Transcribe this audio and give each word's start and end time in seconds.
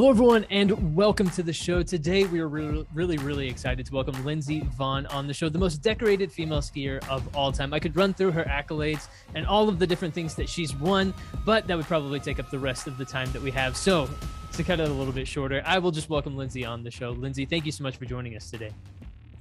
Hello, 0.00 0.08
everyone, 0.08 0.46
and 0.48 0.96
welcome 0.96 1.28
to 1.28 1.42
the 1.42 1.52
show. 1.52 1.82
Today, 1.82 2.24
we 2.24 2.40
are 2.40 2.48
really, 2.48 2.86
really, 2.94 3.18
really 3.18 3.46
excited 3.46 3.84
to 3.84 3.92
welcome 3.92 4.24
Lindsey 4.24 4.62
Vonn 4.62 5.06
on 5.12 5.26
the 5.26 5.34
show, 5.34 5.50
the 5.50 5.58
most 5.58 5.82
decorated 5.82 6.32
female 6.32 6.62
skier 6.62 7.06
of 7.10 7.36
all 7.36 7.52
time. 7.52 7.74
I 7.74 7.80
could 7.80 7.94
run 7.94 8.14
through 8.14 8.30
her 8.30 8.44
accolades 8.44 9.08
and 9.34 9.44
all 9.44 9.68
of 9.68 9.78
the 9.78 9.86
different 9.86 10.14
things 10.14 10.34
that 10.36 10.48
she's 10.48 10.74
won, 10.74 11.12
but 11.44 11.66
that 11.66 11.76
would 11.76 11.84
probably 11.84 12.18
take 12.18 12.40
up 12.40 12.48
the 12.50 12.58
rest 12.58 12.86
of 12.86 12.96
the 12.96 13.04
time 13.04 13.30
that 13.32 13.42
we 13.42 13.50
have. 13.50 13.76
So, 13.76 14.08
to 14.54 14.64
cut 14.64 14.80
it 14.80 14.88
a 14.88 14.90
little 14.90 15.12
bit 15.12 15.28
shorter, 15.28 15.62
I 15.66 15.78
will 15.78 15.90
just 15.90 16.08
welcome 16.08 16.34
Lindsey 16.34 16.64
on 16.64 16.82
the 16.82 16.90
show. 16.90 17.10
Lindsey, 17.10 17.44
thank 17.44 17.66
you 17.66 17.72
so 17.72 17.82
much 17.82 17.98
for 17.98 18.06
joining 18.06 18.36
us 18.36 18.50
today. 18.50 18.72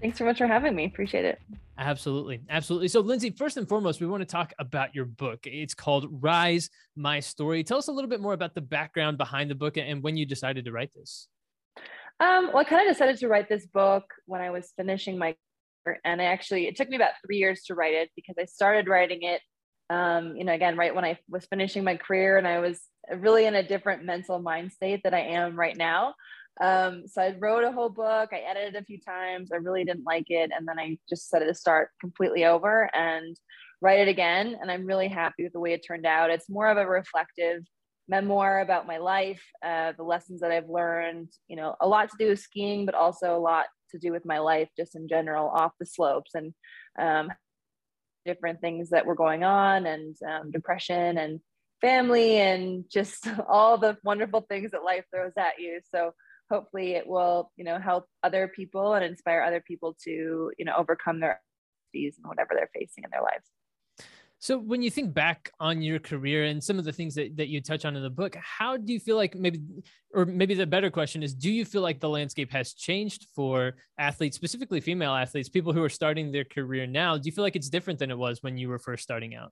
Thanks 0.01 0.17
so 0.17 0.25
much 0.25 0.37
for 0.37 0.47
having 0.47 0.75
me. 0.75 0.85
Appreciate 0.85 1.25
it. 1.25 1.41
Absolutely. 1.77 2.41
Absolutely. 2.49 2.87
So, 2.87 3.01
Lindsey, 3.01 3.31
first 3.31 3.57
and 3.57 3.67
foremost, 3.67 3.99
we 3.99 4.07
want 4.07 4.21
to 4.21 4.25
talk 4.25 4.53
about 4.59 4.95
your 4.95 5.05
book. 5.05 5.39
It's 5.45 5.73
called 5.73 6.07
Rise 6.09 6.69
My 6.95 7.19
Story. 7.19 7.63
Tell 7.63 7.77
us 7.77 7.87
a 7.87 7.91
little 7.91 8.09
bit 8.09 8.21
more 8.21 8.33
about 8.33 8.55
the 8.55 8.61
background 8.61 9.17
behind 9.17 9.49
the 9.49 9.55
book 9.55 9.77
and 9.77 10.01
when 10.01 10.17
you 10.17 10.25
decided 10.25 10.65
to 10.65 10.71
write 10.71 10.93
this. 10.93 11.27
Um, 12.19 12.47
well, 12.47 12.57
I 12.57 12.63
kind 12.65 12.87
of 12.87 12.93
decided 12.93 13.17
to 13.19 13.27
write 13.27 13.47
this 13.47 13.65
book 13.65 14.03
when 14.25 14.41
I 14.41 14.49
was 14.49 14.73
finishing 14.75 15.17
my 15.17 15.35
career. 15.85 15.99
and 16.03 16.21
I 16.21 16.25
actually 16.25 16.67
it 16.67 16.75
took 16.75 16.89
me 16.89 16.97
about 16.97 17.13
three 17.25 17.37
years 17.37 17.63
to 17.65 17.75
write 17.75 17.93
it 17.93 18.09
because 18.15 18.35
I 18.37 18.45
started 18.45 18.89
writing 18.89 19.23
it 19.23 19.41
um, 19.89 20.35
you 20.35 20.43
know 20.43 20.51
again 20.51 20.75
right 20.75 20.93
when 20.93 21.05
I 21.05 21.17
was 21.29 21.45
finishing 21.45 21.85
my 21.85 21.95
career 21.95 22.37
and 22.37 22.45
I 22.45 22.59
was 22.59 22.81
really 23.15 23.45
in 23.45 23.55
a 23.55 23.65
different 23.65 24.03
mental 24.03 24.39
mind 24.39 24.73
state 24.73 25.01
that 25.03 25.13
I 25.13 25.21
am 25.21 25.57
right 25.57 25.77
now 25.77 26.13
um, 26.61 27.03
so 27.07 27.21
I 27.21 27.35
wrote 27.39 27.63
a 27.63 27.71
whole 27.71 27.89
book. 27.89 28.29
I 28.33 28.43
edited 28.49 28.75
a 28.75 28.83
few 28.83 28.99
times. 28.99 29.51
I 29.51 29.57
really 29.57 29.85
didn't 29.85 30.05
like 30.05 30.25
it, 30.29 30.51
and 30.55 30.67
then 30.67 30.77
I 30.77 30.97
just 31.09 31.25
decided 31.25 31.47
to 31.47 31.53
start 31.53 31.89
completely 32.01 32.45
over 32.45 32.89
and 32.93 33.35
write 33.81 33.99
it 33.99 34.09
again. 34.09 34.57
And 34.61 34.69
I'm 34.69 34.85
really 34.85 35.07
happy 35.07 35.43
with 35.43 35.53
the 35.53 35.59
way 35.59 35.73
it 35.73 35.85
turned 35.87 36.05
out. 36.05 36.31
It's 36.31 36.49
more 36.49 36.67
of 36.67 36.77
a 36.77 36.85
reflective 36.85 37.63
memoir 38.09 38.59
about 38.59 38.87
my 38.87 38.97
life, 38.97 39.41
uh, 39.63 39.93
the 39.95 40.03
lessons 40.03 40.41
that 40.41 40.51
I've 40.51 40.67
learned. 40.67 41.29
You 41.47 41.55
know, 41.55 41.75
a 41.79 41.87
lot 41.87 42.09
to 42.09 42.17
do 42.19 42.29
with 42.29 42.39
skiing, 42.39 42.85
but 42.85 42.95
also 42.95 43.35
a 43.35 43.39
lot 43.39 43.67
to 43.91 43.97
do 43.97 44.11
with 44.11 44.25
my 44.25 44.39
life, 44.39 44.67
just 44.75 44.95
in 44.95 45.07
general, 45.07 45.47
off 45.47 45.71
the 45.79 45.85
slopes 45.85 46.31
and 46.35 46.53
um, 46.99 47.31
different 48.25 48.59
things 48.59 48.89
that 48.89 49.05
were 49.05 49.15
going 49.15 49.45
on, 49.45 49.85
and 49.85 50.15
um, 50.29 50.51
depression 50.51 51.17
and 51.17 51.39
family, 51.79 52.35
and 52.35 52.83
just 52.91 53.29
all 53.47 53.77
the 53.77 53.95
wonderful 54.03 54.41
things 54.41 54.71
that 54.71 54.83
life 54.83 55.05
throws 55.09 55.33
at 55.37 55.53
you. 55.59 55.79
So 55.95 56.11
hopefully 56.49 56.93
it 56.93 57.07
will 57.07 57.51
you 57.55 57.63
know 57.63 57.79
help 57.79 58.05
other 58.23 58.47
people 58.47 58.93
and 58.93 59.05
inspire 59.05 59.41
other 59.41 59.61
people 59.61 59.95
to 60.03 60.51
you 60.57 60.65
know 60.65 60.73
overcome 60.77 61.19
their 61.19 61.41
fees 61.91 62.15
and 62.17 62.27
whatever 62.27 62.51
they're 62.55 62.69
facing 62.73 63.03
in 63.03 63.09
their 63.11 63.21
lives. 63.21 63.45
So 64.41 64.57
when 64.57 64.81
you 64.81 64.89
think 64.89 65.13
back 65.13 65.51
on 65.59 65.81
your 65.81 65.99
career 65.99 66.45
and 66.45 66.63
some 66.63 66.79
of 66.79 66.85
the 66.85 66.93
things 66.93 67.13
that, 67.15 67.35
that 67.35 67.49
you 67.49 67.59
touch 67.59 67.83
on 67.83 67.97
in 67.97 68.01
the 68.01 68.09
book 68.09 68.37
how 68.41 68.77
do 68.77 68.93
you 68.93 68.99
feel 68.99 69.17
like 69.17 69.35
maybe 69.35 69.59
or 70.13 70.25
maybe 70.25 70.53
the 70.53 70.65
better 70.65 70.89
question 70.89 71.23
is 71.23 71.33
do 71.33 71.51
you 71.51 71.65
feel 71.65 71.81
like 71.81 71.99
the 71.99 72.07
landscape 72.07 72.49
has 72.49 72.73
changed 72.73 73.27
for 73.35 73.73
athletes 73.97 74.37
specifically 74.37 74.79
female 74.79 75.13
athletes 75.13 75.49
people 75.49 75.73
who 75.73 75.83
are 75.83 75.89
starting 75.89 76.31
their 76.31 76.45
career 76.45 76.87
now? 76.87 77.17
Do 77.17 77.25
you 77.25 77.33
feel 77.33 77.43
like 77.43 77.57
it's 77.57 77.69
different 77.69 77.99
than 77.99 78.11
it 78.11 78.17
was 78.17 78.41
when 78.41 78.57
you 78.57 78.69
were 78.69 78.79
first 78.79 79.03
starting 79.03 79.35
out 79.35 79.51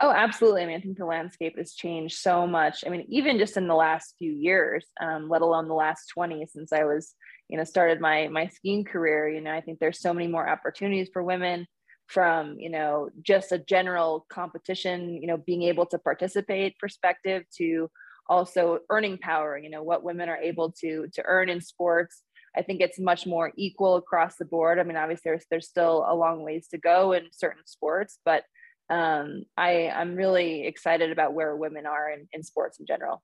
Oh, 0.00 0.10
absolutely. 0.10 0.62
I 0.62 0.66
mean, 0.66 0.76
I 0.76 0.80
think 0.80 0.98
the 0.98 1.04
landscape 1.04 1.56
has 1.58 1.74
changed 1.74 2.16
so 2.18 2.46
much. 2.46 2.82
I 2.86 2.90
mean, 2.90 3.04
even 3.08 3.38
just 3.38 3.56
in 3.56 3.68
the 3.68 3.74
last 3.74 4.14
few 4.18 4.32
years, 4.32 4.86
um, 5.00 5.28
let 5.28 5.42
alone 5.42 5.68
the 5.68 5.74
last 5.74 6.06
20 6.08 6.44
since 6.46 6.72
I 6.72 6.84
was, 6.84 7.14
you 7.48 7.56
know, 7.56 7.64
started 7.64 8.00
my 8.00 8.28
my 8.28 8.48
skiing 8.48 8.84
career. 8.84 9.28
You 9.28 9.40
know, 9.40 9.52
I 9.52 9.60
think 9.60 9.78
there's 9.78 10.00
so 10.00 10.12
many 10.12 10.26
more 10.26 10.48
opportunities 10.48 11.08
for 11.12 11.22
women 11.22 11.66
from, 12.08 12.58
you 12.58 12.70
know, 12.70 13.08
just 13.22 13.52
a 13.52 13.58
general 13.58 14.26
competition, 14.28 15.14
you 15.20 15.28
know, 15.28 15.36
being 15.36 15.62
able 15.62 15.86
to 15.86 15.98
participate 15.98 16.76
perspective 16.78 17.44
to 17.58 17.88
also 18.28 18.78
earning 18.90 19.18
power, 19.18 19.56
you 19.58 19.70
know, 19.70 19.82
what 19.82 20.02
women 20.02 20.28
are 20.28 20.36
able 20.38 20.72
to 20.80 21.06
to 21.14 21.22
earn 21.26 21.48
in 21.48 21.60
sports. 21.60 22.22
I 22.56 22.62
think 22.62 22.80
it's 22.80 22.98
much 22.98 23.26
more 23.26 23.52
equal 23.56 23.94
across 23.96 24.34
the 24.36 24.44
board. 24.44 24.80
I 24.80 24.82
mean, 24.82 24.96
obviously 24.96 25.22
there's 25.30 25.46
there's 25.50 25.68
still 25.68 26.04
a 26.08 26.14
long 26.14 26.42
ways 26.42 26.66
to 26.68 26.78
go 26.78 27.12
in 27.12 27.28
certain 27.32 27.62
sports, 27.66 28.18
but 28.24 28.42
um, 28.90 29.44
I, 29.56 29.88
I'm 29.88 30.16
really 30.16 30.66
excited 30.66 31.10
about 31.12 31.32
where 31.32 31.54
women 31.56 31.86
are 31.86 32.10
in, 32.10 32.26
in 32.32 32.42
sports 32.42 32.80
in 32.80 32.86
general. 32.86 33.22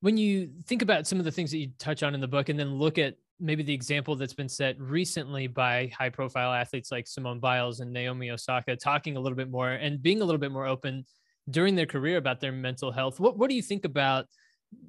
When 0.00 0.16
you 0.16 0.50
think 0.66 0.82
about 0.82 1.06
some 1.06 1.18
of 1.18 1.24
the 1.24 1.32
things 1.32 1.50
that 1.50 1.58
you 1.58 1.70
touch 1.78 2.02
on 2.02 2.14
in 2.14 2.20
the 2.20 2.28
book 2.28 2.48
and 2.48 2.58
then 2.58 2.74
look 2.74 2.98
at 2.98 3.16
maybe 3.40 3.62
the 3.62 3.74
example 3.74 4.14
that's 4.14 4.34
been 4.34 4.48
set 4.48 4.80
recently 4.80 5.48
by 5.48 5.90
high 5.96 6.08
profile 6.08 6.52
athletes 6.52 6.92
like 6.92 7.06
Simone 7.06 7.40
Biles 7.40 7.80
and 7.80 7.92
Naomi 7.92 8.30
Osaka 8.30 8.76
talking 8.76 9.16
a 9.16 9.20
little 9.20 9.36
bit 9.36 9.50
more 9.50 9.72
and 9.72 10.00
being 10.00 10.20
a 10.20 10.24
little 10.24 10.38
bit 10.38 10.52
more 10.52 10.66
open 10.66 11.04
during 11.50 11.74
their 11.74 11.86
career 11.86 12.16
about 12.16 12.40
their 12.40 12.52
mental 12.52 12.92
health. 12.92 13.18
What, 13.18 13.36
what 13.36 13.50
do 13.50 13.56
you 13.56 13.62
think 13.62 13.84
about 13.84 14.26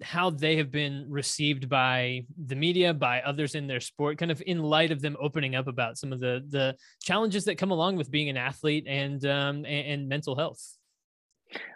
how 0.01 0.29
they 0.29 0.55
have 0.57 0.71
been 0.71 1.05
received 1.09 1.69
by 1.69 2.25
the 2.45 2.55
media, 2.55 2.93
by 2.93 3.21
others 3.21 3.55
in 3.55 3.67
their 3.67 3.79
sport, 3.79 4.17
kind 4.17 4.31
of 4.31 4.41
in 4.45 4.61
light 4.63 4.91
of 4.91 5.01
them 5.01 5.15
opening 5.19 5.55
up 5.55 5.67
about 5.67 5.97
some 5.97 6.13
of 6.13 6.19
the 6.19 6.43
the 6.49 6.75
challenges 7.01 7.45
that 7.45 7.57
come 7.57 7.71
along 7.71 7.95
with 7.95 8.11
being 8.11 8.29
an 8.29 8.37
athlete 8.37 8.85
and 8.87 9.25
um, 9.25 9.57
and, 9.57 9.87
and 9.87 10.09
mental 10.09 10.35
health. 10.35 10.61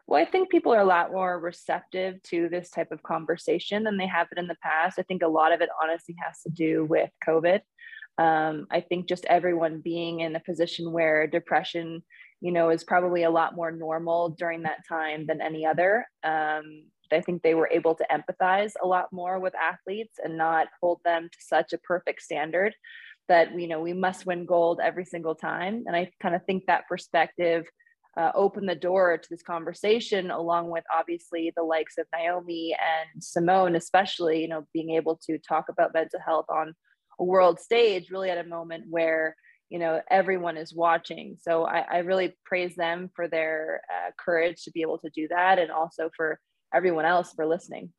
Well, 0.07 0.21
I 0.21 0.25
think 0.25 0.49
people 0.49 0.73
are 0.73 0.81
a 0.81 0.85
lot 0.85 1.11
more 1.11 1.39
receptive 1.39 2.21
to 2.23 2.49
this 2.49 2.69
type 2.69 2.91
of 2.91 3.03
conversation 3.03 3.83
than 3.83 3.97
they 3.97 4.07
have 4.07 4.29
been 4.29 4.39
in 4.39 4.47
the 4.47 4.57
past. 4.63 4.99
I 4.99 5.03
think 5.03 5.21
a 5.21 5.27
lot 5.27 5.51
of 5.51 5.61
it 5.61 5.69
honestly 5.81 6.15
has 6.25 6.41
to 6.41 6.49
do 6.49 6.85
with 6.85 7.09
COVID. 7.27 7.61
Um, 8.17 8.67
I 8.69 8.81
think 8.81 9.07
just 9.07 9.25
everyone 9.25 9.81
being 9.81 10.19
in 10.19 10.35
a 10.35 10.41
position 10.41 10.91
where 10.91 11.27
depression, 11.27 12.03
you 12.41 12.51
know, 12.51 12.69
is 12.69 12.83
probably 12.83 13.23
a 13.23 13.29
lot 13.29 13.55
more 13.55 13.71
normal 13.71 14.29
during 14.29 14.63
that 14.63 14.83
time 14.87 15.25
than 15.25 15.41
any 15.41 15.65
other. 15.65 16.05
Um, 16.23 16.85
I 17.13 17.21
think 17.21 17.41
they 17.41 17.55
were 17.55 17.69
able 17.71 17.95
to 17.95 18.05
empathize 18.11 18.73
a 18.81 18.87
lot 18.87 19.11
more 19.11 19.39
with 19.39 19.53
athletes 19.55 20.19
and 20.23 20.37
not 20.37 20.67
hold 20.81 20.99
them 21.03 21.29
to 21.31 21.37
such 21.39 21.73
a 21.73 21.77
perfect 21.79 22.21
standard 22.21 22.73
that 23.27 23.57
you 23.57 23.67
know 23.67 23.79
we 23.79 23.93
must 23.93 24.25
win 24.25 24.45
gold 24.45 24.79
every 24.83 25.05
single 25.05 25.35
time. 25.35 25.83
And 25.85 25.95
I 25.95 26.11
kind 26.21 26.35
of 26.35 26.43
think 26.45 26.65
that 26.65 26.87
perspective 26.87 27.65
uh, 28.17 28.31
opened 28.35 28.67
the 28.67 28.75
door 28.75 29.17
to 29.17 29.29
this 29.29 29.43
conversation, 29.43 30.31
along 30.31 30.69
with 30.69 30.83
obviously 30.93 31.53
the 31.55 31.63
likes 31.63 31.97
of 31.97 32.07
Naomi 32.13 32.75
and 32.75 33.23
Simone, 33.23 33.75
especially 33.75 34.41
you 34.41 34.47
know 34.47 34.65
being 34.73 34.91
able 34.91 35.19
to 35.27 35.37
talk 35.37 35.65
about 35.69 35.93
mental 35.93 36.19
health 36.19 36.47
on 36.49 36.73
a 37.19 37.23
world 37.23 37.59
stage, 37.59 38.09
really 38.11 38.29
at 38.29 38.43
a 38.43 38.49
moment 38.49 38.85
where 38.89 39.35
you 39.69 39.77
know 39.77 40.01
everyone 40.09 40.57
is 40.57 40.73
watching 40.73 41.37
so 41.39 41.63
i, 41.63 41.79
I 41.81 41.97
really 41.99 42.35
praise 42.43 42.75
them 42.75 43.09
for 43.15 43.27
their 43.27 43.81
uh, 43.87 44.11
courage 44.17 44.63
to 44.63 44.71
be 44.71 44.81
able 44.81 44.97
to 44.99 45.09
do 45.11 45.27
that 45.27 45.59
and 45.59 45.71
also 45.71 46.09
for 46.15 46.39
everyone 46.74 47.06
else 47.06 47.34
for 47.34 47.46
listening. 47.46 47.91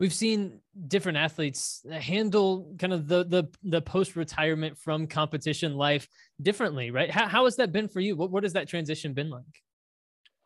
We've 0.00 0.14
seen 0.14 0.60
different 0.88 1.18
athletes 1.18 1.84
handle 1.90 2.74
kind 2.78 2.94
of 2.94 3.06
the 3.06 3.22
the, 3.24 3.44
the 3.62 3.82
post 3.82 4.16
retirement 4.16 4.78
from 4.78 5.06
competition 5.06 5.74
life 5.74 6.08
differently 6.40 6.90
right? 6.90 7.10
How, 7.10 7.28
how 7.28 7.44
has 7.44 7.56
that 7.56 7.70
been 7.70 7.86
for 7.86 8.00
you? 8.00 8.16
What, 8.16 8.30
what 8.30 8.42
has 8.42 8.54
that 8.54 8.66
transition 8.66 9.12
been 9.12 9.28
like? 9.28 9.44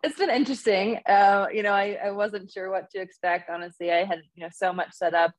It's 0.03 0.19
been 0.19 0.29
interesting. 0.29 0.99
Uh, 1.07 1.47
you 1.53 1.63
know 1.63 1.73
I, 1.73 1.99
I 2.05 2.11
wasn't 2.11 2.51
sure 2.51 2.69
what 2.69 2.91
to 2.91 3.01
expect 3.01 3.49
honestly. 3.49 3.93
I 3.93 4.05
had 4.05 4.23
you 4.35 4.43
know 4.43 4.51
so 4.53 4.73
much 4.73 4.93
set 4.93 5.15
up. 5.15 5.33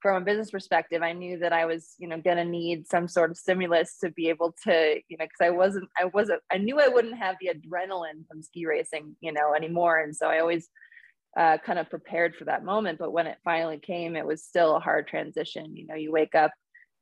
From 0.00 0.22
a 0.22 0.24
business 0.24 0.52
perspective 0.52 1.02
i 1.02 1.12
knew 1.12 1.40
that 1.40 1.52
i 1.52 1.66
was 1.66 1.96
you 1.98 2.06
know 2.06 2.20
going 2.20 2.36
to 2.36 2.44
need 2.44 2.86
some 2.86 3.08
sort 3.08 3.32
of 3.32 3.36
stimulus 3.36 3.98
to 3.98 4.12
be 4.12 4.28
able 4.28 4.54
to 4.62 5.00
you 5.08 5.16
know 5.16 5.24
because 5.24 5.42
i 5.42 5.50
wasn't 5.50 5.88
i 5.98 6.04
wasn't 6.04 6.40
i 6.52 6.56
knew 6.56 6.78
i 6.78 6.86
wouldn't 6.86 7.18
have 7.18 7.34
the 7.40 7.48
adrenaline 7.48 8.24
from 8.28 8.40
ski 8.40 8.64
racing 8.64 9.16
you 9.20 9.32
know 9.32 9.54
anymore. 9.56 9.98
And 9.98 10.14
so 10.14 10.28
i 10.28 10.38
always 10.38 10.68
uh, 11.36 11.58
kind 11.58 11.78
of 11.78 11.90
prepared 11.90 12.36
for 12.36 12.44
that 12.46 12.64
moment. 12.64 12.98
But 12.98 13.12
when 13.12 13.26
it 13.26 13.38
finally 13.44 13.78
came, 13.78 14.16
it 14.16 14.26
was 14.26 14.44
still 14.44 14.76
a 14.76 14.80
hard 14.80 15.08
transition. 15.08 15.76
You 15.76 15.86
know, 15.86 15.94
you 15.94 16.12
wake 16.12 16.34
up 16.34 16.52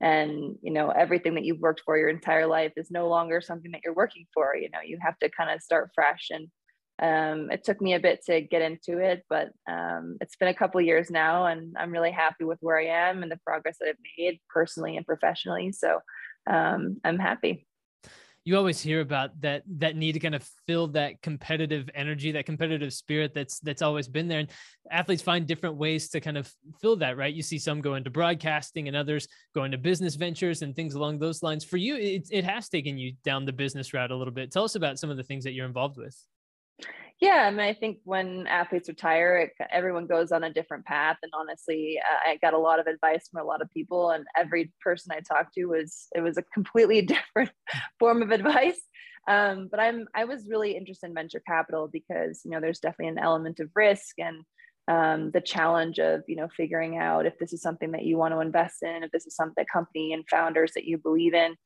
and 0.00 0.56
you 0.62 0.70
know 0.72 0.90
everything 0.90 1.34
that 1.34 1.44
you've 1.44 1.60
worked 1.60 1.80
for 1.84 1.96
your 1.96 2.10
entire 2.10 2.46
life 2.46 2.72
is 2.76 2.90
no 2.90 3.08
longer 3.08 3.40
something 3.40 3.70
that 3.72 3.80
you're 3.84 3.94
working 3.94 4.26
for. 4.34 4.56
You 4.56 4.70
know, 4.70 4.80
you 4.84 4.98
have 5.00 5.18
to 5.18 5.30
kind 5.30 5.50
of 5.50 5.62
start 5.62 5.90
fresh. 5.94 6.28
And 6.30 6.48
um, 6.98 7.50
it 7.50 7.62
took 7.62 7.80
me 7.80 7.94
a 7.94 8.00
bit 8.00 8.24
to 8.26 8.40
get 8.40 8.62
into 8.62 8.98
it, 8.98 9.22
but 9.28 9.48
um, 9.70 10.16
it's 10.20 10.36
been 10.36 10.48
a 10.48 10.54
couple 10.54 10.80
years 10.80 11.10
now, 11.10 11.44
and 11.44 11.76
I'm 11.78 11.90
really 11.90 12.10
happy 12.10 12.44
with 12.44 12.58
where 12.62 12.78
I 12.78 13.08
am 13.08 13.22
and 13.22 13.30
the 13.30 13.38
progress 13.44 13.76
that 13.80 13.88
I've 13.90 13.96
made 14.18 14.40
personally 14.48 14.96
and 14.96 15.04
professionally. 15.04 15.72
So 15.72 16.00
um, 16.48 16.98
I'm 17.04 17.18
happy 17.18 17.66
you 18.46 18.56
always 18.56 18.80
hear 18.80 19.00
about 19.00 19.38
that 19.40 19.64
that 19.66 19.96
need 19.96 20.12
to 20.12 20.20
kind 20.20 20.34
of 20.34 20.48
fill 20.68 20.86
that 20.86 21.20
competitive 21.20 21.90
energy 21.96 22.30
that 22.30 22.46
competitive 22.46 22.92
spirit 22.92 23.34
that's 23.34 23.58
that's 23.58 23.82
always 23.82 24.06
been 24.06 24.28
there. 24.28 24.38
And 24.38 24.48
athletes 24.88 25.20
find 25.20 25.48
different 25.48 25.76
ways 25.76 26.08
to 26.10 26.20
kind 26.20 26.38
of 26.38 26.50
fill 26.80 26.94
that 26.96 27.16
right? 27.16 27.34
You 27.34 27.42
see 27.42 27.58
some 27.58 27.80
go 27.80 27.96
into 27.96 28.08
broadcasting 28.08 28.86
and 28.86 28.96
others 28.96 29.26
go 29.52 29.64
into 29.64 29.78
business 29.78 30.14
ventures 30.14 30.62
and 30.62 30.76
things 30.76 30.94
along 30.94 31.18
those 31.18 31.42
lines. 31.42 31.64
For 31.64 31.76
you 31.76 31.96
it, 31.96 32.28
it 32.30 32.44
has 32.44 32.68
taken 32.68 32.96
you 32.96 33.14
down 33.24 33.46
the 33.46 33.52
business 33.52 33.92
route 33.92 34.12
a 34.12 34.16
little 34.16 34.32
bit. 34.32 34.52
Tell 34.52 34.64
us 34.64 34.76
about 34.76 35.00
some 35.00 35.10
of 35.10 35.16
the 35.16 35.24
things 35.24 35.42
that 35.42 35.52
you're 35.52 35.66
involved 35.66 35.98
with 35.98 36.16
yeah, 37.20 37.46
I 37.46 37.50
mean, 37.50 37.60
I 37.60 37.72
think 37.72 37.98
when 38.04 38.46
athletes 38.46 38.88
retire, 38.88 39.38
it, 39.38 39.66
everyone 39.70 40.06
goes 40.06 40.32
on 40.32 40.44
a 40.44 40.52
different 40.52 40.84
path. 40.84 41.16
And 41.22 41.32
honestly, 41.34 41.98
uh, 41.98 42.30
I 42.30 42.36
got 42.36 42.52
a 42.52 42.58
lot 42.58 42.78
of 42.78 42.86
advice 42.86 43.28
from 43.28 43.40
a 43.40 43.46
lot 43.46 43.62
of 43.62 43.70
people, 43.70 44.10
and 44.10 44.26
every 44.36 44.72
person 44.82 45.12
I 45.12 45.20
talked 45.20 45.54
to 45.54 45.64
was 45.64 46.08
it 46.14 46.20
was 46.20 46.36
a 46.36 46.42
completely 46.42 47.02
different 47.34 47.50
form 47.98 48.22
of 48.22 48.32
advice. 48.32 48.80
Um, 49.28 49.68
but 49.70 49.80
I'm 49.80 50.06
I 50.14 50.24
was 50.24 50.46
really 50.48 50.76
interested 50.76 51.06
in 51.06 51.14
venture 51.14 51.42
capital 51.46 51.88
because 51.90 52.42
you 52.44 52.50
know 52.50 52.60
there's 52.60 52.80
definitely 52.80 53.08
an 53.08 53.18
element 53.18 53.60
of 53.60 53.70
risk, 53.74 54.18
and 54.18 54.44
um, 54.88 55.30
the 55.30 55.40
challenge 55.40 55.98
of 55.98 56.22
you 56.28 56.36
know 56.36 56.48
figuring 56.54 56.98
out 56.98 57.24
if 57.24 57.38
this 57.38 57.54
is 57.54 57.62
something 57.62 57.92
that 57.92 58.04
you 58.04 58.18
want 58.18 58.34
to 58.34 58.40
invest 58.40 58.82
in 58.82 59.02
if 59.02 59.10
this 59.10 59.26
is 59.26 59.34
something 59.34 59.64
company 59.72 60.12
and 60.12 60.24
founders 60.30 60.72
that 60.74 60.84
you 60.84 60.98
believe 60.98 61.34
in 61.34 61.56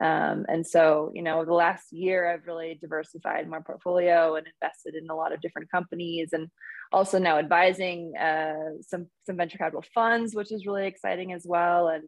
um, 0.00 0.46
and 0.48 0.66
so 0.66 1.10
you 1.14 1.22
know 1.22 1.44
the 1.44 1.52
last 1.52 1.92
year 1.92 2.30
i've 2.30 2.46
really 2.46 2.78
diversified 2.80 3.48
my 3.48 3.58
portfolio 3.60 4.36
and 4.36 4.46
invested 4.46 4.94
in 4.94 5.08
a 5.10 5.14
lot 5.14 5.32
of 5.32 5.40
different 5.40 5.70
companies 5.70 6.30
and 6.32 6.48
also 6.92 7.18
now 7.18 7.38
advising 7.38 8.16
uh, 8.16 8.54
some 8.80 9.06
some 9.24 9.36
venture 9.36 9.58
capital 9.58 9.84
funds 9.94 10.34
which 10.34 10.52
is 10.52 10.66
really 10.66 10.86
exciting 10.86 11.32
as 11.32 11.44
well 11.46 11.88
and 11.88 12.04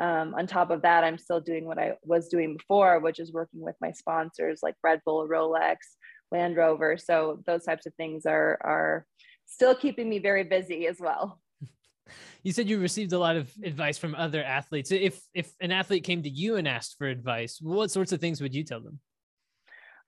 um, 0.00 0.34
on 0.34 0.46
top 0.46 0.70
of 0.70 0.82
that 0.82 1.04
i'm 1.04 1.18
still 1.18 1.40
doing 1.40 1.66
what 1.66 1.78
i 1.78 1.92
was 2.04 2.28
doing 2.28 2.56
before 2.56 2.98
which 3.00 3.18
is 3.18 3.32
working 3.32 3.60
with 3.60 3.76
my 3.80 3.92
sponsors 3.92 4.60
like 4.62 4.74
red 4.82 5.00
bull 5.04 5.28
rolex 5.28 5.76
land 6.30 6.56
rover 6.56 6.96
so 6.96 7.42
those 7.46 7.64
types 7.64 7.84
of 7.84 7.94
things 7.94 8.24
are 8.24 8.58
are 8.62 9.06
still 9.52 9.74
keeping 9.74 10.08
me 10.08 10.18
very 10.18 10.44
busy 10.44 10.86
as 10.86 10.98
well. 10.98 11.40
You 12.42 12.52
said 12.52 12.68
you 12.68 12.78
received 12.78 13.12
a 13.12 13.18
lot 13.18 13.36
of 13.36 13.50
advice 13.62 13.98
from 13.98 14.14
other 14.14 14.42
athletes. 14.42 14.90
If 14.90 15.20
if 15.34 15.52
an 15.60 15.72
athlete 15.72 16.04
came 16.04 16.22
to 16.22 16.30
you 16.30 16.56
and 16.56 16.66
asked 16.66 16.96
for 16.98 17.06
advice, 17.06 17.58
what 17.60 17.90
sorts 17.90 18.12
of 18.12 18.20
things 18.20 18.40
would 18.40 18.54
you 18.54 18.64
tell 18.64 18.80
them? 18.80 19.00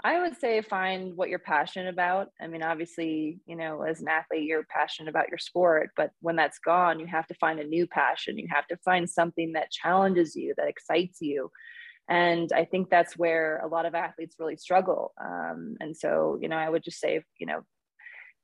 I 0.07 0.21
would 0.21 0.39
say 0.39 0.61
find 0.61 1.17
what 1.17 1.31
you're 1.31 1.39
passionate 1.39 1.89
about. 1.89 2.29
I 2.39 2.47
mean, 2.47 2.63
obviously, 2.63 3.41
you 3.47 3.57
know, 3.57 3.83
as 3.83 4.03
an 4.03 4.09
athlete, 4.09 4.43
you're 4.43 4.67
passionate 4.69 5.09
about 5.09 5.31
your 5.31 5.39
sport, 5.39 5.93
but 5.97 6.11
when 6.21 6.37
that's 6.37 6.59
gone, 6.59 7.01
you 7.01 7.07
have 7.07 7.27
to 7.29 7.35
find 7.35 7.59
a 7.59 7.65
new 7.65 7.87
passion. 7.87 8.37
You 8.37 8.47
have 8.51 8.67
to 8.67 8.77
find 8.85 9.09
something 9.09 9.53
that 9.53 9.71
challenges 9.71 10.37
you, 10.37 10.53
that 10.59 10.69
excites 10.69 11.23
you. 11.23 11.51
And 12.07 12.53
I 12.53 12.67
think 12.67 12.91
that's 12.91 13.17
where 13.17 13.63
a 13.65 13.67
lot 13.67 13.87
of 13.87 13.95
athletes 13.95 14.37
really 14.39 14.59
struggle. 14.59 15.15
Um, 15.19 15.77
and 15.81 15.97
so, 15.97 16.39
you 16.39 16.51
know, 16.51 16.57
I 16.57 16.69
would 16.69 16.85
just 16.85 17.01
say, 17.01 17.23
you 17.39 17.47
know, 17.47 17.63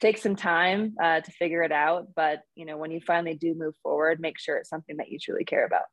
take 0.00 0.18
some 0.18 0.36
time 0.36 0.94
uh, 1.02 1.20
to 1.20 1.30
figure 1.32 1.62
it 1.62 1.72
out 1.72 2.08
but 2.14 2.40
you 2.54 2.64
know 2.64 2.76
when 2.76 2.90
you 2.90 3.00
finally 3.06 3.34
do 3.34 3.54
move 3.54 3.74
forward 3.82 4.20
make 4.20 4.38
sure 4.38 4.56
it's 4.56 4.70
something 4.70 4.96
that 4.96 5.10
you 5.10 5.18
truly 5.18 5.44
care 5.44 5.66
about 5.66 5.84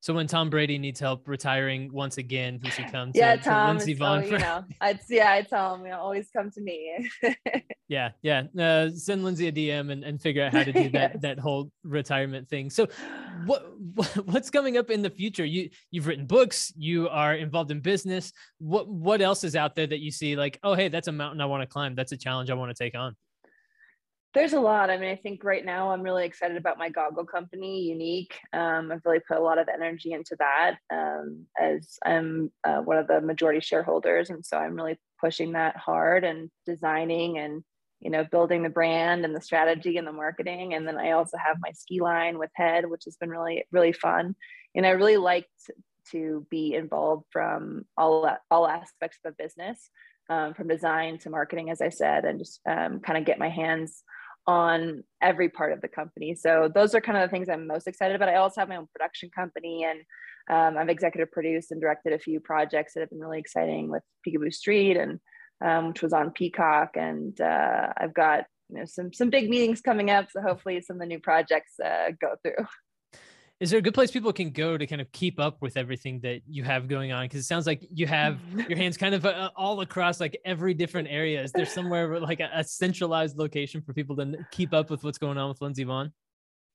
so 0.00 0.14
when 0.14 0.28
Tom 0.28 0.48
Brady 0.48 0.78
needs 0.78 1.00
help 1.00 1.26
retiring 1.26 1.92
once 1.92 2.18
again, 2.18 2.60
he 2.62 2.70
should 2.70 2.90
come 2.92 3.10
yeah, 3.14 3.34
to, 3.34 3.42
Tom, 3.42 3.78
to 3.78 3.84
Lindsey 3.84 3.96
Vonn. 3.96 4.28
So, 4.28 4.32
you 4.32 4.38
know, 4.38 4.64
I'd 4.80 5.00
yeah, 5.08 5.32
I 5.32 5.42
tell 5.42 5.74
him, 5.74 5.82
you 5.82 5.90
know, 5.90 5.98
always 5.98 6.30
come 6.30 6.52
to 6.52 6.60
me. 6.60 7.10
yeah, 7.88 8.10
yeah. 8.22 8.44
Uh, 8.58 8.90
send 8.90 9.24
Lindsey 9.24 9.48
a 9.48 9.52
DM 9.52 9.90
and, 9.90 10.04
and 10.04 10.20
figure 10.22 10.44
out 10.44 10.52
how 10.52 10.62
to 10.62 10.72
do 10.72 10.88
that 10.90 11.12
yes. 11.14 11.22
that 11.22 11.38
whole 11.40 11.72
retirement 11.82 12.48
thing. 12.48 12.70
So, 12.70 12.86
what, 13.44 13.66
what 13.94 14.06
what's 14.26 14.50
coming 14.50 14.76
up 14.76 14.90
in 14.90 15.02
the 15.02 15.10
future? 15.10 15.44
You 15.44 15.68
you've 15.90 16.06
written 16.06 16.26
books, 16.26 16.72
you 16.76 17.08
are 17.08 17.34
involved 17.34 17.72
in 17.72 17.80
business. 17.80 18.32
What 18.58 18.88
what 18.88 19.20
else 19.20 19.42
is 19.42 19.56
out 19.56 19.74
there 19.74 19.86
that 19.88 19.98
you 19.98 20.12
see 20.12 20.36
like, 20.36 20.60
oh 20.62 20.74
hey, 20.74 20.88
that's 20.88 21.08
a 21.08 21.12
mountain 21.12 21.40
I 21.40 21.46
want 21.46 21.62
to 21.62 21.66
climb. 21.66 21.96
That's 21.96 22.12
a 22.12 22.16
challenge 22.16 22.50
I 22.50 22.54
want 22.54 22.74
to 22.74 22.84
take 22.84 22.96
on. 22.96 23.16
There's 24.34 24.52
a 24.52 24.60
lot. 24.60 24.90
I 24.90 24.98
mean, 24.98 25.10
I 25.10 25.16
think 25.16 25.42
right 25.42 25.64
now 25.64 25.90
I'm 25.90 26.02
really 26.02 26.26
excited 26.26 26.58
about 26.58 26.78
my 26.78 26.90
goggle 26.90 27.24
company, 27.24 27.94
YNIQ. 27.96 28.58
Um, 28.58 28.92
I've 28.92 29.00
really 29.04 29.20
put 29.26 29.38
a 29.38 29.42
lot 29.42 29.58
of 29.58 29.68
energy 29.72 30.12
into 30.12 30.36
that 30.38 30.76
um, 30.92 31.46
as 31.58 31.98
I'm 32.04 32.52
uh, 32.62 32.78
one 32.78 32.98
of 32.98 33.06
the 33.06 33.22
majority 33.22 33.60
shareholders. 33.60 34.28
And 34.28 34.44
so 34.44 34.58
I'm 34.58 34.76
really 34.76 34.98
pushing 35.18 35.52
that 35.52 35.76
hard 35.76 36.24
and 36.24 36.50
designing 36.66 37.38
and, 37.38 37.64
you 38.00 38.10
know, 38.10 38.22
building 38.22 38.62
the 38.62 38.68
brand 38.68 39.24
and 39.24 39.34
the 39.34 39.40
strategy 39.40 39.96
and 39.96 40.06
the 40.06 40.12
marketing. 40.12 40.74
And 40.74 40.86
then 40.86 40.98
I 40.98 41.12
also 41.12 41.38
have 41.38 41.56
my 41.60 41.72
ski 41.72 42.00
line 42.00 42.38
with 42.38 42.50
Head, 42.54 42.88
which 42.88 43.04
has 43.06 43.16
been 43.16 43.30
really, 43.30 43.64
really 43.72 43.92
fun. 43.92 44.36
And 44.74 44.86
I 44.86 44.90
really 44.90 45.16
liked 45.16 45.48
to 46.12 46.46
be 46.50 46.74
involved 46.74 47.24
from 47.32 47.86
all, 47.96 48.30
all 48.50 48.68
aspects 48.68 49.18
of 49.24 49.34
the 49.34 49.42
business. 49.42 49.90
Um, 50.30 50.52
from 50.52 50.68
design 50.68 51.16
to 51.20 51.30
marketing, 51.30 51.70
as 51.70 51.80
I 51.80 51.88
said, 51.88 52.26
and 52.26 52.38
just 52.38 52.60
um, 52.68 53.00
kind 53.00 53.16
of 53.16 53.24
get 53.24 53.38
my 53.38 53.48
hands 53.48 54.02
on 54.46 55.04
every 55.22 55.50
part 55.50 55.72
of 55.72 55.82
the 55.82 55.88
company. 55.88 56.34
So 56.34 56.70
those 56.74 56.94
are 56.94 57.02
kind 57.02 57.18
of 57.18 57.28
the 57.28 57.30
things 57.30 57.48
I'm 57.48 57.66
most 57.66 57.86
excited 57.86 58.16
about. 58.16 58.30
I 58.30 58.36
also 58.36 58.60
have 58.60 58.68
my 58.68 58.76
own 58.76 58.88
production 58.92 59.30
company 59.34 59.84
and 59.84 60.00
um, 60.50 60.78
I've 60.78 60.88
executive 60.88 61.30
produced 61.30 61.70
and 61.70 61.80
directed 61.80 62.14
a 62.14 62.18
few 62.18 62.40
projects 62.40 62.94
that 62.94 63.00
have 63.00 63.10
been 63.10 63.20
really 63.20 63.38
exciting 63.38 63.90
with 63.90 64.02
Picabo 64.26 64.52
Street 64.52 64.96
and 64.96 65.20
um, 65.62 65.88
which 65.88 66.02
was 66.02 66.14
on 66.14 66.30
Peacock. 66.30 66.96
And 66.96 67.38
uh, 67.38 67.92
I've 67.96 68.14
got 68.14 68.46
you 68.70 68.78
know 68.78 68.86
some 68.86 69.12
some 69.12 69.28
big 69.28 69.50
meetings 69.50 69.82
coming 69.82 70.10
up. 70.10 70.30
So 70.30 70.40
hopefully 70.40 70.80
some 70.80 70.96
of 70.96 71.00
the 71.00 71.06
new 71.06 71.20
projects 71.20 71.78
uh, 71.78 72.12
go 72.18 72.34
through 72.42 72.64
is 73.60 73.70
there 73.70 73.80
a 73.80 73.82
good 73.82 73.94
place 73.94 74.10
people 74.12 74.32
can 74.32 74.50
go 74.50 74.78
to 74.78 74.86
kind 74.86 75.00
of 75.00 75.10
keep 75.10 75.40
up 75.40 75.60
with 75.60 75.76
everything 75.76 76.20
that 76.20 76.42
you 76.46 76.62
have 76.62 76.86
going 76.86 77.10
on? 77.10 77.24
Because 77.24 77.40
it 77.40 77.44
sounds 77.44 77.66
like 77.66 77.84
you 77.92 78.06
have 78.06 78.38
your 78.68 78.78
hands 78.78 78.96
kind 78.96 79.16
of 79.16 79.26
uh, 79.26 79.50
all 79.56 79.80
across 79.80 80.20
like 80.20 80.38
every 80.44 80.74
different 80.74 81.08
area. 81.10 81.42
Is 81.42 81.50
there 81.50 81.66
somewhere 81.66 82.20
like 82.20 82.38
a, 82.38 82.48
a, 82.54 82.62
centralized 82.62 83.36
location 83.36 83.82
for 83.82 83.92
people 83.92 84.14
to 84.16 84.36
keep 84.52 84.72
up 84.72 84.90
with 84.90 85.02
what's 85.02 85.18
going 85.18 85.38
on 85.38 85.48
with 85.48 85.60
lindsey 85.60 85.84
vonn? 85.84 86.12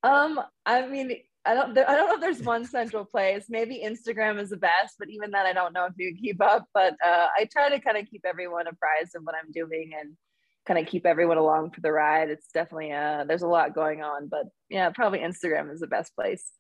Um 0.04 0.42
i 0.66 0.86
mean 0.86 1.16
i 1.46 1.54
don't 1.54 1.78
i 1.78 1.96
don't 1.96 2.10
know 2.10 2.16
if 2.16 2.22
there's 2.22 2.42
one 2.42 2.66
central 2.66 3.06
place. 3.06 3.46
Maybe 3.48 3.82
instagram 3.86 4.38
is 4.38 4.50
the 4.50 4.58
best 4.58 4.96
but 5.00 5.10
even 5.10 5.32
then 5.32 5.46
i 5.46 5.54
don't 5.54 5.72
know 5.72 5.86
if 5.86 5.94
you 5.98 6.14
keep 6.20 6.42
up. 6.42 6.66
But 6.74 6.96
uh, 7.06 7.28
i 7.38 7.48
try 7.50 7.70
to 7.70 7.80
kind 7.80 7.98
of 7.98 8.08
keep 8.08 8.26
everyone 8.26 8.68
apprised 8.68 9.16
of 9.16 9.24
what 9.24 9.36
i'm 9.36 9.52
doing 9.54 9.92
and 9.98 10.18
kind 10.66 10.80
of 10.80 10.86
keep 10.86 11.06
everyone 11.06 11.38
along 11.38 11.72
for 11.72 11.82
the 11.82 11.92
ride. 11.92 12.30
It's 12.30 12.48
definitely 12.54 12.92
uh 12.92 13.24
there's 13.26 13.42
a 13.42 13.48
lot 13.48 13.74
going 13.74 14.02
on 14.02 14.28
but 14.28 14.48
yeah 14.70 14.90
probably 14.90 15.20
instagram 15.20 15.72
is 15.72 15.80
the 15.80 15.88
best 15.88 16.14
place 16.16 16.52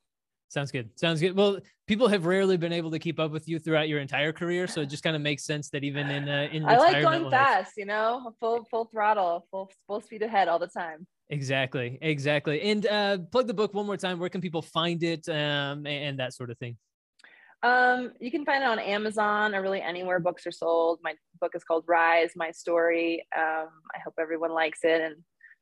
Sounds 0.53 0.71
good. 0.71 0.91
Sounds 0.99 1.19
good. 1.19 1.35
Well, 1.35 1.57
people 1.87 2.07
have 2.07 2.27
rarely 2.27 2.57
been 2.57 2.73
able 2.73 2.91
to 2.91 2.99
keep 2.99 3.19
up 3.19 3.31
with 3.31 3.49
you 3.49 3.57
throughout 3.57 3.89
your 3.89 3.99
entire 3.99 4.31
career, 4.31 4.67
so 4.67 4.81
it 4.81 4.85
just 4.85 5.01
kind 5.01 5.15
of 5.15 5.21
makes 5.23 5.43
sense 5.43 5.71
that 5.71 5.83
even 5.83 6.11
in 6.11 6.29
uh, 6.29 6.47
in 6.51 6.63
I 6.63 6.77
like 6.77 7.01
going 7.01 7.23
life, 7.23 7.31
fast, 7.31 7.71
you 7.75 7.85
know, 7.85 8.35
full 8.39 8.63
full 8.69 8.85
throttle, 8.85 9.47
full 9.49 9.71
full 9.87 9.99
speed 9.99 10.21
ahead 10.21 10.47
all 10.47 10.59
the 10.59 10.67
time. 10.67 11.07
Exactly, 11.31 11.97
exactly. 12.03 12.61
And 12.61 12.85
uh, 12.85 13.17
plug 13.31 13.47
the 13.47 13.53
book 13.55 13.73
one 13.73 13.87
more 13.87 13.97
time. 13.97 14.19
Where 14.19 14.29
can 14.29 14.41
people 14.41 14.61
find 14.61 15.01
it, 15.01 15.27
um, 15.27 15.87
and, 15.87 15.87
and 15.87 16.19
that 16.19 16.35
sort 16.35 16.51
of 16.51 16.59
thing? 16.59 16.77
Um, 17.63 18.11
you 18.19 18.29
can 18.29 18.45
find 18.45 18.61
it 18.61 18.67
on 18.67 18.77
Amazon 18.77 19.55
or 19.55 19.63
really 19.63 19.81
anywhere 19.81 20.19
books 20.19 20.45
are 20.45 20.51
sold. 20.51 20.99
My 21.01 21.15
book 21.41 21.53
is 21.55 21.63
called 21.63 21.85
Rise: 21.87 22.33
My 22.35 22.51
Story. 22.51 23.25
Um, 23.35 23.69
I 23.95 23.99
hope 24.05 24.13
everyone 24.19 24.51
likes 24.51 24.81
it 24.83 25.01
and 25.01 25.15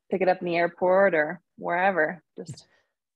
pick 0.09 0.21
it 0.21 0.27
up 0.27 0.41
in 0.41 0.47
the 0.47 0.57
airport 0.57 1.15
or 1.15 1.39
wherever. 1.57 2.21
Just 2.37 2.67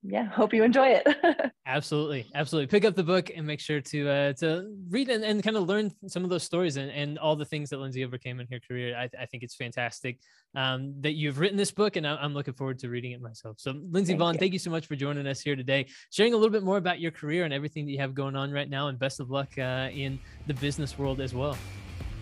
yeah, 0.08 0.26
hope 0.26 0.54
you 0.54 0.64
enjoy 0.64 0.88
it. 0.88 1.52
absolutely, 1.66 2.26
absolutely. 2.36 2.68
Pick 2.68 2.86
up 2.86 2.96
the 2.96 3.04
book 3.04 3.32
and 3.36 3.46
make 3.46 3.60
sure 3.60 3.82
to 3.82 4.10
uh, 4.10 4.34
to 4.34 4.72
read 4.90 5.10
and, 5.10 5.24
and 5.24 5.42
kind 5.42 5.58
of 5.58 5.68
learn 5.68 5.92
some 6.08 6.24
of 6.24 6.30
those 6.30 6.44
stories 6.44 6.78
and, 6.78 6.92
and 6.92 7.18
all 7.18 7.36
the 7.36 7.46
things 7.46 7.70
that 7.70 7.80
Lindsey 7.80 8.04
overcame 8.04 8.40
in 8.40 8.48
her 8.52 8.60
career. 8.60 8.96
I, 8.96 9.10
I 9.20 9.26
think 9.26 9.44
it's 9.44 9.56
fantastic 9.56 10.20
um, 10.56 10.94
that 11.02 11.14
you've 11.14 11.40
written 11.40 11.58
this 11.58 11.72
book, 11.72 11.96
and 11.96 12.06
I'm 12.06 12.34
looking 12.34 12.54
forward 12.54 12.80
to 12.80 12.90
reading 12.90 13.12
it 13.12 13.22
myself. 13.22 13.58
So, 13.60 13.72
Lindsey 13.72 14.14
thank 14.14 14.22
Vonn, 14.22 14.34
you. 14.34 14.40
thank 14.40 14.54
you 14.54 14.60
so 14.60 14.70
much 14.70 14.86
for 14.86 14.96
joining 14.96 15.26
us 15.28 15.42
here 15.42 15.56
today, 15.56 15.88
sharing 16.12 16.34
a 16.34 16.38
little 16.38 16.52
bit 16.52 16.64
more 16.64 16.78
about 16.78 17.00
your 17.00 17.12
career 17.12 17.46
and 17.46 17.54
everything 17.54 17.86
that 17.86 17.92
you 17.92 18.00
have 18.00 18.14
going 18.14 18.36
on 18.36 18.52
right 18.52 18.70
now, 18.70 18.88
and 18.88 19.00
best 19.00 19.20
of 19.20 19.32
luck 19.32 19.58
uh, 19.58 19.90
in 19.92 20.20
the 20.48 20.54
business 20.56 20.98
world 20.98 21.20
as 21.20 21.34
well. 21.34 21.58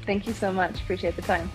Thank 0.05 0.27
you 0.27 0.33
so 0.33 0.51
much. 0.51 0.81
Appreciate 0.81 1.15
the 1.15 1.21
time. 1.21 1.49